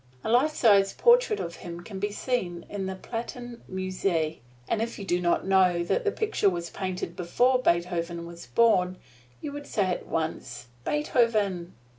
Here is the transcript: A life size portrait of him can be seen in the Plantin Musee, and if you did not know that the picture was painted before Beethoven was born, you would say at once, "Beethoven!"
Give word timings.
A 0.23 0.31
life 0.31 0.55
size 0.55 0.93
portrait 0.93 1.39
of 1.39 1.57
him 1.57 1.81
can 1.81 1.99
be 1.99 2.11
seen 2.11 2.65
in 2.69 2.87
the 2.87 2.95
Plantin 2.95 3.61
Musee, 3.67 4.41
and 4.67 4.81
if 4.81 4.97
you 4.97 5.05
did 5.05 5.21
not 5.21 5.45
know 5.45 5.83
that 5.83 6.03
the 6.05 6.11
picture 6.11 6.49
was 6.49 6.71
painted 6.71 7.15
before 7.15 7.59
Beethoven 7.61 8.25
was 8.25 8.47
born, 8.47 8.97
you 9.41 9.51
would 9.51 9.67
say 9.67 9.83
at 9.85 10.07
once, 10.07 10.69
"Beethoven!" 10.85 11.73